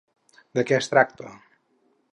De 0.59 0.63
què 0.71 0.77
es 0.79 0.89
tracta? 0.95 1.37